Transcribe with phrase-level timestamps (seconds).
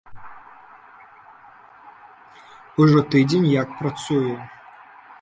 [2.81, 4.31] Ужо тыдзень як працую.